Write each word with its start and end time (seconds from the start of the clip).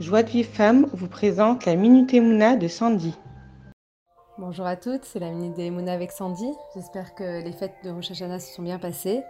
Joie 0.00 0.22
de 0.22 0.28
Vive 0.28 0.46
Femme 0.46 0.86
vous 0.92 1.08
présente 1.08 1.66
la 1.66 1.74
Minute 1.74 2.14
Emouna 2.14 2.54
de 2.54 2.68
Sandy. 2.68 3.16
Bonjour 4.38 4.64
à 4.64 4.76
toutes, 4.76 5.04
c'est 5.04 5.18
la 5.18 5.32
Minute 5.32 5.58
Emouna 5.58 5.92
avec 5.92 6.12
Sandy. 6.12 6.52
J'espère 6.76 7.16
que 7.16 7.42
les 7.42 7.50
fêtes 7.50 7.74
de 7.82 7.90
Rosh 7.90 8.12
Hashanah 8.12 8.38
se 8.38 8.54
sont 8.54 8.62
bien 8.62 8.78
passées 8.78 9.24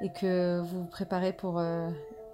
et 0.00 0.12
que 0.12 0.60
vous 0.60 0.82
vous 0.82 0.86
préparez 0.86 1.32
pour 1.32 1.58
euh, 1.58 1.90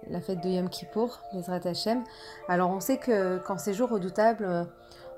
la 0.07 0.21
fête 0.21 0.39
de 0.43 0.49
Yom 0.49 0.69
Kippour, 0.69 1.19
Bezrat 1.33 1.61
Hashem. 1.65 2.03
Alors 2.47 2.69
on 2.69 2.79
sait 2.79 2.97
que 2.97 3.39
quand 3.39 3.57
c'est 3.57 3.73
jour 3.73 3.89
redoutable, 3.89 4.45
euh, 4.45 4.65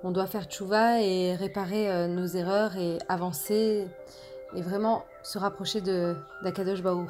on 0.06 0.12
doit 0.12 0.26
faire 0.28 0.46
tchouva 0.46 1.02
et 1.02 1.36
réparer 1.36 1.92
euh, 1.92 2.08
nos 2.08 2.26
erreurs 2.26 2.78
et 2.78 3.00
avancer 3.10 3.86
et 4.56 4.62
vraiment 4.62 5.04
se 5.24 5.38
rapprocher 5.38 5.82
de 5.82 6.16
d'Akadosh 6.42 6.82
Baruch 6.82 7.10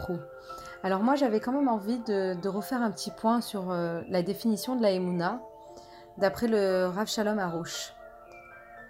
Alors 0.81 1.03
moi 1.03 1.13
j'avais 1.13 1.39
quand 1.39 1.51
même 1.51 1.67
envie 1.67 1.99
de, 1.99 2.47
refaire 2.47 2.81
un 2.81 2.89
petit 2.89 3.11
point 3.11 3.41
sur 3.41 3.71
la 3.71 4.23
définition 4.23 4.75
de 4.75 4.81
la 4.81 4.91
Emouna 4.91 5.39
d'après 6.17 6.47
le 6.47 6.87
Rav 6.87 7.07
Shalom 7.07 7.39
Arouche. 7.39 7.93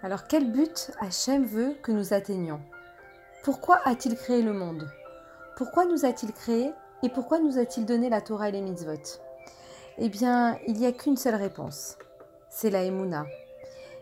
Alors 0.02 0.26
quel 0.26 0.50
but 0.50 0.90
Hachem 1.00 1.44
veut 1.44 1.74
que 1.82 1.92
nous 1.92 2.12
atteignions? 2.12 2.60
Pourquoi 3.44 3.80
a-t-il 3.84 4.16
créé 4.16 4.42
le 4.42 4.52
monde? 4.52 4.90
Pourquoi 5.56 5.84
nous 5.84 6.04
a-t-il 6.04 6.32
créé 6.32 6.72
et 7.02 7.08
pourquoi 7.08 7.38
nous 7.38 7.58
a-t-il 7.58 7.86
donné 7.86 8.08
la 8.08 8.20
Torah 8.20 8.48
et 8.48 8.52
les 8.52 8.60
mitzvot? 8.60 9.20
Eh 9.98 10.08
bien, 10.08 10.58
il 10.66 10.74
n'y 10.74 10.86
a 10.86 10.92
qu'une 10.92 11.16
seule 11.16 11.34
réponse. 11.34 11.98
C'est 12.48 12.70
la 12.70 12.84
Emouna. 12.84 13.26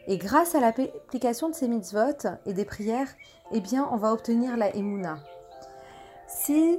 Et 0.06 0.18
grâce 0.18 0.54
à 0.54 0.60
l'application 0.60 1.48
de 1.48 1.54
ces 1.54 1.68
mitzvot 1.68 2.26
et 2.46 2.52
des 2.52 2.64
prières, 2.64 3.08
eh 3.52 3.60
bien, 3.60 3.88
on 3.90 3.96
va 3.96 4.12
obtenir 4.12 4.56
la 4.56 4.74
Emouna. 4.74 5.18
Si 6.26 6.78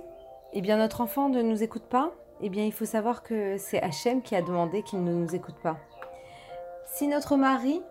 eh 0.54 0.62
bien, 0.62 0.78
notre 0.78 1.02
enfant 1.02 1.30
ne 1.30 1.42
nous 1.42 1.64
écoute 1.64 1.88
pas, 1.90 2.12
eh 2.42 2.50
bien, 2.50 2.66
il 2.66 2.74
faut 2.74 2.86
savoir 2.86 3.24
que 3.24 3.58
c'est 3.58 3.82
Hachem 3.82 4.22
qui 4.22 4.36
a 4.36 4.42
demandé 4.42 4.84
qu'il 4.84 5.04
ne 5.04 5.14
nous 5.14 5.36
écoute 5.36 5.60
pas. 5.62 5.78
Si 6.94 7.08
notre 7.08 7.38
mari 7.38 7.82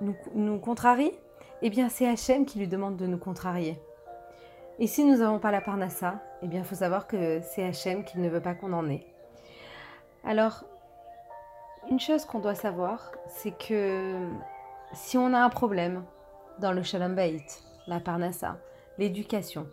nous, 0.00 0.58
contrarie, 0.58 1.12
eh 1.60 1.68
bien 1.68 1.90
c'est 1.90 2.08
Hachem 2.08 2.46
qui 2.46 2.58
lui 2.58 2.68
demande 2.68 2.96
de 2.96 3.06
nous 3.06 3.18
contrarier. 3.18 3.78
Et 4.78 4.86
si 4.86 5.04
nous 5.04 5.18
n'avons 5.18 5.38
pas 5.38 5.50
la 5.50 5.60
parnassa, 5.60 6.22
eh 6.40 6.48
bien 6.48 6.60
il 6.60 6.64
faut 6.64 6.74
savoir 6.74 7.06
que 7.06 7.40
c'est 7.42 7.62
Hachem 7.62 8.02
qui 8.04 8.18
ne 8.18 8.30
veut 8.30 8.40
pas 8.40 8.54
qu'on 8.54 8.72
en 8.72 8.88
ait. 8.88 9.06
Alors, 10.24 10.64
une 11.90 12.00
chose 12.00 12.24
qu'on 12.24 12.38
doit 12.38 12.54
savoir, 12.54 13.12
c'est 13.28 13.56
que 13.56 14.26
si 14.94 15.18
on 15.18 15.34
a 15.34 15.38
un 15.38 15.50
problème 15.50 16.02
dans 16.58 16.72
le 16.72 16.82
Shalom 16.82 17.14
Bait, 17.14 17.44
la 17.86 18.00
parnassa, 18.00 18.56
l'éducation, 18.96 19.66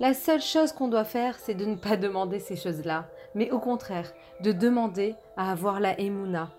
la 0.00 0.12
seule 0.12 0.42
chose 0.42 0.72
qu'on 0.72 0.88
doit 0.88 1.04
faire, 1.04 1.38
c'est 1.38 1.54
de 1.54 1.64
ne 1.64 1.76
pas 1.76 1.96
demander 1.96 2.40
ces 2.40 2.56
choses-là, 2.56 3.06
mais 3.34 3.50
au 3.50 3.58
contraire, 3.58 4.12
de 4.42 4.52
demander 4.52 5.14
à 5.38 5.50
avoir 5.50 5.80
la 5.80 5.98
Emouna, 5.98 6.50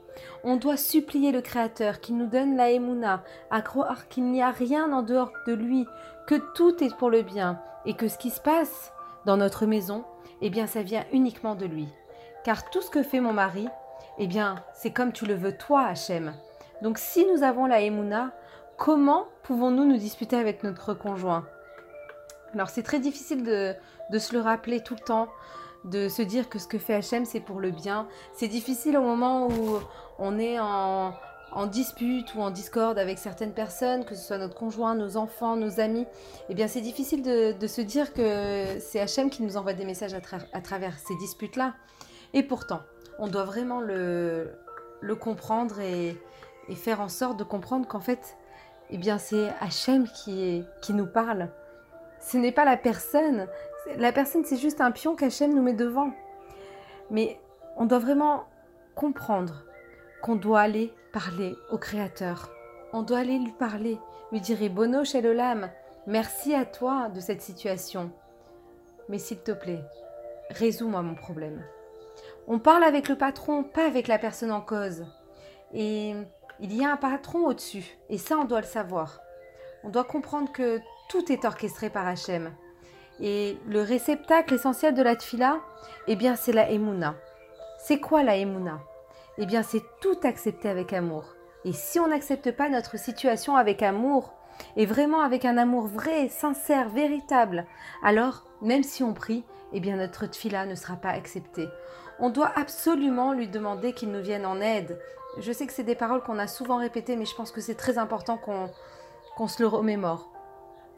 on 0.44 0.58
doit 0.58 0.78
supplier 0.78 1.32
le 1.32 1.42
Créateur 1.42 2.00
qui 2.00 2.14
nous 2.14 2.28
donne 2.28 2.56
la 2.56 2.72
Emouna, 2.72 3.24
à 3.52 3.62
croire 3.62 4.08
qu'il 4.08 4.26
n'y 4.26 4.42
a 4.42 4.52
rien 4.52 4.92
en 4.92 5.02
dehors 5.02 5.32
de 5.48 5.54
lui, 5.54 5.86
que 6.28 6.36
tout 6.54 6.84
est 6.84 6.96
pour 6.96 7.10
le 7.10 7.22
bien 7.22 7.60
et 7.86 7.94
que 7.94 8.08
ce 8.08 8.18
qui 8.18 8.30
se 8.30 8.40
passe 8.40 8.94
dans 9.26 9.38
notre 9.38 9.66
maison, 9.66 10.04
eh 10.42 10.50
bien, 10.50 10.68
ça 10.68 10.82
vient 10.82 11.06
uniquement 11.12 11.56
de 11.56 11.66
lui. 11.66 11.88
Car 12.44 12.70
tout 12.70 12.82
ce 12.82 12.90
que 12.90 13.04
fait 13.04 13.20
mon 13.20 13.34
mari, 13.34 13.68
eh 14.18 14.28
bien, 14.28 14.64
c'est 14.74 14.92
comme 14.92 15.12
tu 15.12 15.26
le 15.26 15.34
veux 15.34 15.58
toi, 15.58 15.84
Hachem. 15.84 16.34
Donc, 16.82 16.98
si 16.98 17.26
nous 17.26 17.44
avons 17.44 17.66
la 17.66 17.82
Emouna, 17.82 18.32
comment 18.78 19.28
pouvons-nous 19.44 19.86
nous 19.86 19.98
disputer 19.98 20.36
avec 20.36 20.64
notre 20.64 20.94
conjoint? 20.94 21.46
Alors, 22.54 22.70
c'est 22.70 22.84
très 22.84 23.00
difficile 23.00 23.44
de 23.44 24.20
se 24.20 24.34
le 24.34 24.42
rappeler 24.42 24.82
tout 24.82 24.96
le 24.96 25.06
temps 25.06 25.28
de 25.86 26.10
se 26.10 26.22
dire 26.22 26.50
que 26.50 26.60
ce 26.60 26.68
que 26.68 26.78
fait 26.78 26.96
Hachem, 26.96 27.26
c'est 27.26 27.40
pour 27.40 27.60
le 27.60 27.72
bien. 27.72 28.08
C'est 28.34 28.48
difficile 28.48 28.98
au 28.98 29.02
moment 29.02 29.48
où 29.48 29.80
on 30.18 30.38
est 30.40 30.60
en, 30.60 31.14
dispute 31.72 32.36
ou 32.36 32.42
en 32.42 32.52
discorde 32.52 33.00
avec 33.00 33.18
certaines 33.18 33.54
personnes, 33.54 34.06
que 34.06 34.16
ce 34.16 34.28
soit 34.28 34.38
notre 34.38 34.56
conjoint, 34.56 34.96
nos 34.96 35.18
enfants, 35.18 35.56
nos 35.56 35.80
amis. 35.80 36.06
Eh 36.50 36.54
bien, 36.54 36.68
c'est 36.68 36.82
difficile 36.82 37.24
de, 37.24 37.68
se 37.68 37.82
dire 37.82 38.14
que 38.14 38.80
c'est 38.80 39.00
Hachem 39.00 39.30
qui 39.30 39.42
nous 39.44 39.58
envoie 39.58 39.74
des 39.74 39.86
messages 39.86 40.14
à, 40.14 40.62
travers 40.62 40.98
ces 41.00 41.16
disputes-là. 41.16 41.74
Et 42.34 42.44
pourtant, 42.44 42.82
on 43.18 43.28
doit 43.28 43.46
vraiment 43.46 43.80
le, 43.82 44.54
comprendre 45.20 45.80
et, 45.80 46.18
faire 46.76 47.02
en 47.02 47.10
sorte 47.10 47.38
de 47.38 47.44
comprendre 47.44 47.88
qu'en 47.88 48.00
fait, 48.00 48.38
eh 48.92 48.98
bien, 48.98 49.18
c'est 49.18 49.50
Hachem 49.60 50.08
qui, 50.08 50.64
qui 50.82 50.94
nous 50.94 51.08
parle. 51.08 51.50
Ce 52.22 52.38
n'est 52.38 52.52
pas 52.52 52.66
la 52.66 52.78
personne, 52.78 53.48
la 53.98 54.12
personne, 54.12 54.46
c'est 54.46 54.58
juste 54.58 54.82
un 54.82 54.92
pion 54.92 55.16
qu'Hachem 55.16 55.54
nous 55.54 55.62
met 55.62 55.74
devant. 55.74 56.12
Mais 57.12 57.40
on 57.78 57.86
doit 57.86 58.00
vraiment 58.00 58.46
comprendre 58.96 59.64
qu'on 60.22 60.36
doit 60.36 60.62
aller 60.62 60.94
parler 61.12 61.56
au 61.72 61.78
Créateur. 61.78 62.52
On 62.94 63.04
doit 63.04 63.20
aller 63.20 63.40
lui 63.40 63.52
parler, 63.52 63.98
lui 64.32 64.42
dire 64.42 64.70
Bono 64.70 65.04
l'âme, 65.14 65.70
merci 66.08 66.54
à 66.54 66.66
toi 66.66 67.10
de 67.10 67.20
cette 67.20 67.42
situation. 67.42 68.12
Mais 69.08 69.18
s'il 69.18 69.40
te 69.40 69.52
plaît, 69.52 69.84
résous-moi 70.50 71.02
mon 71.02 71.16
problème. 71.16 71.64
On 72.48 72.60
parle 72.60 72.84
avec 72.84 73.10
le 73.10 73.18
patron, 73.18 73.64
pas 73.64 73.86
avec 73.86 74.08
la 74.08 74.20
personne 74.20 74.52
en 74.52 74.62
cause. 74.62 75.06
Et 75.74 76.14
il 76.60 76.76
y 76.76 76.84
a 76.84 76.92
un 76.92 76.98
patron 76.98 77.46
au-dessus, 77.48 77.98
et 78.10 78.18
ça 78.18 78.38
on 78.38 78.46
doit 78.46 78.62
le 78.62 78.68
savoir. 78.68 79.22
On 79.84 79.90
doit 79.90 80.04
comprendre 80.04 80.52
que 80.52 80.80
tout 81.10 81.32
est 81.32 81.46
orchestré 81.46 81.90
par 81.90 82.08
Hachem. 82.08 82.52
Et 83.22 83.58
le 83.68 83.82
réceptacle 83.82 84.54
essentiel 84.54 84.94
de 84.94 85.04
la 85.04 85.16
tfila, 85.16 85.60
eh 86.08 86.16
bien, 86.16 86.36
c'est 86.36 86.54
la 86.54 86.70
emuna. 86.72 87.16
C'est 87.78 88.00
quoi 88.00 88.24
la 88.24 88.38
emuna 88.38 88.80
Eh 89.38 89.46
bien, 89.46 89.64
c'est 89.64 89.84
tout 90.02 90.18
accepter 90.24 90.70
avec 90.70 90.94
amour. 90.94 91.36
Et 91.66 91.74
si 91.74 92.00
on 92.00 92.08
n'accepte 92.08 92.52
pas 92.52 92.70
notre 92.70 92.98
situation 92.98 93.56
avec 93.58 93.84
amour, 93.84 94.34
et 94.76 94.86
vraiment 94.86 95.22
avec 95.22 95.46
un 95.46 95.58
amour 95.58 95.88
vrai, 95.88 96.30
sincère, 96.30 96.90
véritable, 96.90 97.66
alors, 98.04 98.46
même 98.62 98.84
si 98.84 99.04
on 99.04 99.14
prie, 99.14 99.44
eh 99.74 99.80
bien, 99.80 99.98
notre 99.98 100.26
tfila 100.26 100.66
ne 100.66 100.76
sera 100.76 100.96
pas 100.96 101.10
acceptée. 101.10 101.68
On 102.20 102.30
doit 102.30 102.52
absolument 102.56 103.34
lui 103.34 103.48
demander 103.48 103.94
qu'il 103.94 104.12
nous 104.12 104.22
vienne 104.22 104.46
en 104.46 104.60
aide. 104.60 105.00
Je 105.38 105.52
sais 105.52 105.68
que 105.68 105.74
c'est 105.74 105.84
des 105.84 105.96
paroles 105.96 106.24
qu'on 106.24 106.40
a 106.40 106.48
souvent 106.48 106.78
répétées, 106.78 107.16
mais 107.16 107.26
je 107.26 107.36
pense 107.36 107.52
que 107.52 107.62
c'est 107.62 107.76
très 107.76 107.98
important 107.98 108.38
qu'on 108.38 109.48
se 109.48 109.62
le 109.62 109.68
remémore. 109.68 110.30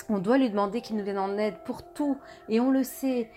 On 0.09 0.17
doit 0.19 0.37
lui 0.37 0.49
demander 0.49 0.81
qu'il 0.81 0.97
nous 0.97 1.03
vienne 1.03 1.17
en 1.17 1.37
aide 1.37 1.55
pour 1.65 1.83
tout. 1.83 2.17
Et 2.49 2.59
on 2.59 2.71
le 2.71 2.83
sait, 2.83 3.31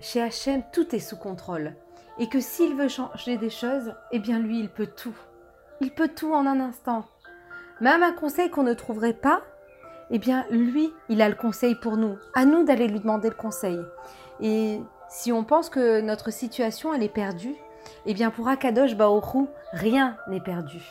chez 0.00 0.20
Hachem, 0.20 0.62
tout 0.72 0.94
est 0.94 1.00
sous 1.00 1.16
contrôle. 1.16 1.74
Et 2.18 2.28
que 2.28 2.40
s'il 2.40 2.74
veut 2.74 2.88
changer 2.88 3.36
des 3.36 3.50
choses, 3.50 3.94
eh 4.10 4.18
bien 4.18 4.38
lui, 4.38 4.58
il 4.58 4.68
peut 4.68 4.88
tout. 4.88 5.16
Il 5.80 5.92
peut 5.92 6.08
tout 6.08 6.32
en 6.32 6.46
un 6.46 6.60
instant. 6.60 7.04
Même 7.80 8.02
un 8.02 8.12
conseil 8.12 8.50
qu'on 8.50 8.64
ne 8.64 8.74
trouverait 8.74 9.14
pas, 9.14 9.42
eh 10.10 10.18
bien 10.18 10.44
lui, 10.50 10.92
il 11.08 11.22
a 11.22 11.28
le 11.28 11.34
conseil 11.34 11.74
pour 11.76 11.96
nous. 11.96 12.18
À 12.34 12.44
nous 12.44 12.64
d'aller 12.64 12.88
lui 12.88 13.00
demander 13.00 13.28
le 13.28 13.34
conseil. 13.34 13.80
Et 14.40 14.80
si 15.08 15.32
on 15.32 15.44
pense 15.44 15.70
que 15.70 16.00
notre 16.00 16.30
situation, 16.30 16.92
elle 16.92 17.02
est 17.02 17.08
perdue, 17.08 17.54
eh 18.06 18.14
bien 18.14 18.30
pour 18.30 18.48
Akadosh 18.48 18.96
Baoru, 18.96 19.46
rien 19.72 20.16
n'est 20.28 20.40
perdu. 20.40 20.82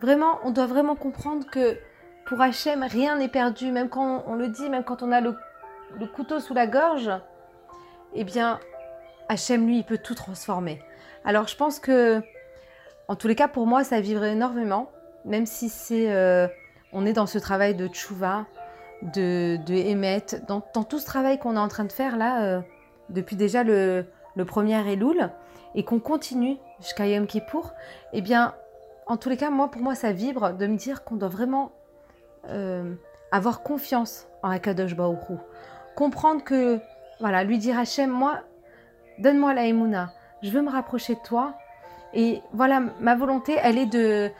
Vraiment, 0.00 0.38
on 0.44 0.50
doit 0.50 0.66
vraiment 0.66 0.96
comprendre 0.96 1.46
que 1.50 1.76
pour 2.30 2.40
Hachem, 2.40 2.84
rien 2.84 3.16
n'est 3.16 3.26
perdu, 3.26 3.72
même 3.72 3.88
quand 3.88 4.22
on 4.28 4.36
le 4.36 4.46
dit, 4.46 4.70
même 4.70 4.84
quand 4.84 5.02
on 5.02 5.10
a 5.10 5.20
le, 5.20 5.34
couteau 6.14 6.38
sous 6.38 6.54
la 6.54 6.68
gorge, 6.68 7.10
eh 8.14 8.22
bien, 8.22 8.60
Hachem, 9.28 9.66
lui, 9.66 9.78
il 9.78 9.84
peut 9.84 9.98
tout 9.98 10.14
transformer. 10.14 10.80
Alors, 11.24 11.48
je 11.48 11.56
pense 11.56 11.80
que, 11.80 12.22
en 13.08 13.16
tous 13.16 13.26
les 13.26 13.34
cas, 13.34 13.48
pour 13.48 13.66
moi, 13.66 13.82
ça 13.82 14.00
vivrait 14.00 14.30
énormément, 14.30 14.92
même 15.24 15.44
si 15.44 15.68
c'est, 15.68 16.12
euh, 16.12 16.46
on 16.92 17.04
est 17.04 17.12
dans 17.12 17.26
ce 17.26 17.36
travail 17.40 17.74
de 17.74 17.88
tchouva, 17.88 18.46
de, 19.02 19.56
de 19.66 20.46
dans, 20.46 20.60
tout 20.84 21.00
ce 21.00 21.06
travail 21.06 21.40
qu'on 21.40 21.56
est 21.56 21.58
en 21.58 21.66
train 21.66 21.84
de 21.84 21.90
faire 21.90 22.16
là, 22.16 22.44
euh, 22.44 22.60
depuis 23.08 23.34
déjà 23.34 23.64
le, 23.64 24.06
le 24.36 24.44
premier 24.44 24.88
Elul, 24.88 25.30
et 25.74 25.82
qu'on 25.82 25.98
continue 25.98 26.58
jusqu'à 26.78 27.08
Yom 27.08 27.26
Kippour, 27.26 27.72
eh 28.12 28.20
bien, 28.20 28.54
en 29.08 29.16
tous 29.16 29.30
les 29.30 29.36
cas, 29.36 29.50
moi, 29.50 29.68
pour 29.68 29.82
moi, 29.82 29.96
ça 29.96 30.12
vibre 30.12 30.52
de 30.52 30.68
me 30.68 30.76
dire 30.76 31.02
qu'on 31.02 31.16
doit 31.16 31.28
vraiment 31.28 31.72
euh, 32.48 32.94
avoir 33.32 33.62
confiance 33.62 34.28
en 34.42 34.50
Akadosh 34.50 34.94
Baoru. 34.94 35.36
Comprendre 35.94 36.42
que, 36.42 36.80
voilà, 37.20 37.44
lui 37.44 37.58
dire 37.58 37.78
Hachem, 37.78 38.10
moi, 38.10 38.40
donne-moi 39.18 39.54
la 39.54 39.66
Emouna, 39.66 40.12
je 40.42 40.50
veux 40.50 40.62
me 40.62 40.70
rapprocher 40.70 41.14
de 41.14 41.20
toi. 41.20 41.54
Et 42.14 42.40
voilà, 42.52 42.80
ma 43.00 43.14
volonté, 43.14 43.56
elle 43.62 43.78
est 43.78 43.86
de, 43.86 44.30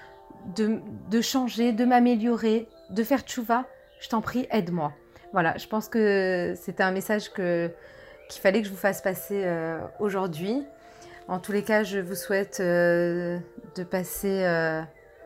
de, 0.56 1.20
changer, 1.20 1.73
de 1.73 1.85
m'améliorer, 1.85 2.69
de 2.91 3.05
faire 3.05 3.20
tchouva. 3.20 3.64
Je 4.00 4.08
t'en 4.08 4.20
prie, 4.20 4.49
aide-moi. 4.50 4.93
Voilà, 5.32 5.56
je 5.58 5.67
pense 5.69 5.88
que 5.88 6.55
c'était 6.56 6.82
un 6.82 6.91
message 6.91 7.31
qu'il 7.32 7.70
fallait 8.29 8.61
que 8.61 8.67
je 8.67 8.73
vous 8.73 8.79
fasse 8.79 9.03
passer 9.03 9.43
euh, 9.44 9.79
aujourd'hui. 10.00 10.64
En 11.29 11.38
tous 11.38 11.53
les 11.53 11.62
cas, 11.62 11.85
je 11.85 12.00
vous 12.00 12.17
souhaite 12.17 12.58
euh, 12.58 13.38
de 13.76 13.85
passer 13.85 14.43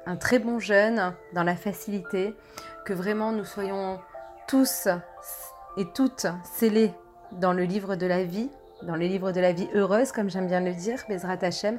un 0.06 0.16
très 0.16 0.38
bon 0.38 0.58
jeûne 0.58 1.14
dans 1.32 1.42
la 1.42 1.56
facilité, 1.56 2.34
que 2.84 2.92
vraiment 2.92 3.32
nous 3.32 3.44
soyons 3.44 4.00
tous 4.46 4.88
et 5.76 5.86
toutes 5.94 6.26
scellés 6.44 6.92
dans 7.32 7.52
le 7.52 7.64
livre 7.64 7.96
de 7.96 8.06
la 8.06 8.24
vie, 8.24 8.50
dans 8.82 8.96
le 8.96 9.06
livre 9.06 9.32
de 9.32 9.40
la 9.40 9.52
vie 9.52 9.68
heureuse, 9.74 10.12
comme 10.12 10.30
j'aime 10.30 10.46
bien 10.46 10.60
le 10.60 10.72
dire, 10.72 11.02
Bezrat 11.08 11.38
Hashem, 11.42 11.78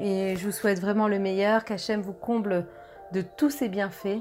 Et 0.00 0.36
je 0.36 0.44
vous 0.44 0.52
souhaite 0.52 0.80
vraiment 0.80 1.08
le 1.08 1.18
meilleur, 1.18 1.64
qu'Hachem 1.64 2.00
vous 2.00 2.12
comble 2.12 2.66
de 3.12 3.22
tous 3.22 3.50
ses 3.50 3.68
bienfaits. 3.68 4.20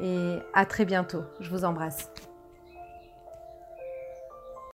Et 0.00 0.38
à 0.54 0.64
très 0.64 0.84
bientôt. 0.84 1.22
Je 1.40 1.50
vous 1.50 1.64
embrasse. 1.64 2.10